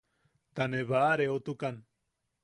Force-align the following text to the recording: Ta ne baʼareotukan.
Ta 0.55 0.63
ne 0.67 0.79
baʼareotukan. 0.89 1.75